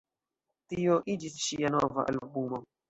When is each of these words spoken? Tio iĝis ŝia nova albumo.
Tio 0.73 0.97
iĝis 1.17 1.39
ŝia 1.49 1.75
nova 1.79 2.11
albumo. 2.17 2.67